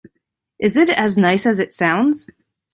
[0.57, 2.27] Is it as nice as it sounds?